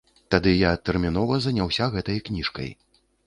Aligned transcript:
Тады 0.35 0.53
я 0.53 0.71
тэрмінова 0.89 1.37
заняўся 1.45 1.91
гэтай 1.97 2.19
кніжкай. 2.31 2.75